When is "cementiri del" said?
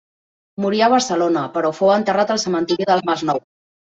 2.47-3.07